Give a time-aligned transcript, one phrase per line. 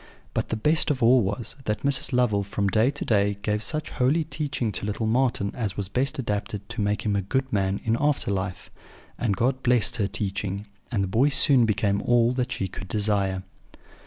[0.33, 2.11] But the best of all was, that Mrs.
[2.11, 6.17] Lovel from day to day gave such holy teaching to little Marten as was best
[6.17, 8.71] adapted to make him a good man in after life;
[9.19, 13.43] and God blessed her teaching, and the boy soon became all that she could desire.